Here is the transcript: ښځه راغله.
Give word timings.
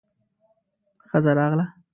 ښځه 1.07 1.31
راغله. 1.37 1.65